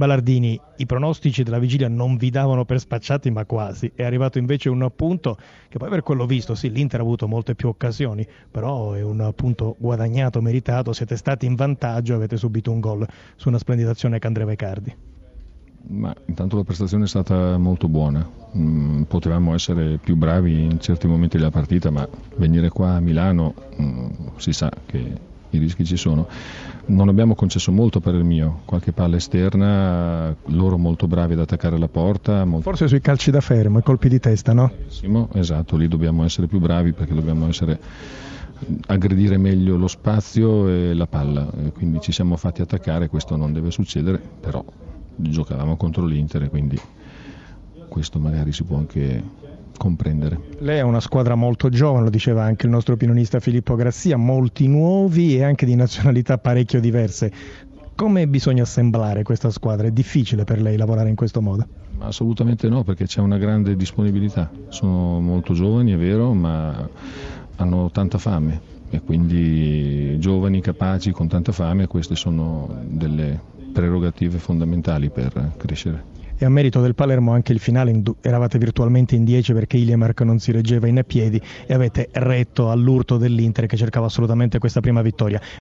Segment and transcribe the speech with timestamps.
[0.00, 3.92] Ballardini, i pronostici della vigilia non vi davano per spacciati, ma quasi.
[3.94, 5.36] È arrivato invece un appunto
[5.68, 9.20] che poi per quello visto, sì, l'Inter ha avuto molte più occasioni, però è un
[9.20, 14.18] appunto guadagnato, meritato, siete stati in vantaggio avete subito un gol su una splendida azione
[14.18, 14.96] che Andrea Icardi.
[15.88, 18.26] Ma intanto la prestazione è stata molto buona,
[18.56, 23.52] mm, potevamo essere più bravi in certi momenti della partita, ma venire qua a Milano
[23.78, 26.26] mm, si sa che i rischi ci sono.
[26.86, 31.78] Non abbiamo concesso molto per il mio, qualche palla esterna, loro molto bravi ad attaccare
[31.78, 32.44] la porta.
[32.44, 32.62] Molto...
[32.62, 34.72] Forse sui calci da fermo, i colpi di testa, no?
[35.34, 37.78] Esatto, lì dobbiamo essere più bravi perché dobbiamo essere
[38.86, 43.70] aggredire meglio lo spazio e la palla, quindi ci siamo fatti attaccare, questo non deve
[43.70, 44.62] succedere, però
[45.16, 46.78] giocavamo contro l'Inter quindi
[47.88, 49.22] questo magari si può anche
[49.80, 50.38] comprendere.
[50.58, 54.68] Lei è una squadra molto giovane, lo diceva anche il nostro opinionista Filippo Grassia, molti
[54.68, 57.32] nuovi e anche di nazionalità parecchio diverse.
[57.94, 59.86] Come bisogna assemblare questa squadra?
[59.86, 61.66] È difficile per lei lavorare in questo modo?
[62.00, 64.50] Assolutamente no, perché c'è una grande disponibilità.
[64.68, 66.86] Sono molto giovani, è vero, ma
[67.56, 73.40] hanno tanta fame e quindi giovani, capaci, con tanta fame, queste sono delle
[73.72, 79.24] prerogative fondamentali per crescere e a merito del Palermo anche il finale eravate virtualmente in
[79.24, 84.06] 10 perché Iliamark non si reggeva in piedi e avete retto all'urto dell'Inter che cercava
[84.06, 85.38] assolutamente questa prima vittoria.